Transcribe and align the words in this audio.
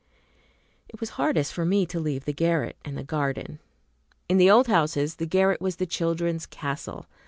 It 0.89 0.99
was 0.99 1.11
hardest 1.11 1.53
for 1.53 1.63
me 1.63 1.85
to 1.85 1.99
leave 1.99 2.25
the 2.25 2.33
garret 2.33 2.75
and 2.83 2.97
the 2.97 3.03
garden. 3.03 3.59
In 4.27 4.37
the 4.37 4.49
old 4.49 4.65
houses 4.65 5.17
the 5.17 5.27
garret 5.27 5.61
was 5.61 5.75
the 5.75 5.85
children's 5.85 6.47
castle. 6.47 7.05